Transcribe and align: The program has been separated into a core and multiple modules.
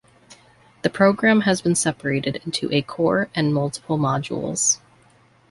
The 0.81 0.89
program 0.89 1.41
has 1.41 1.61
been 1.61 1.75
separated 1.75 2.41
into 2.43 2.67
a 2.73 2.81
core 2.81 3.29
and 3.35 3.53
multiple 3.53 3.99
modules. 3.99 4.79